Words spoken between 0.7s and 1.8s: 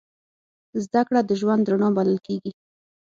زدهکړه د ژوند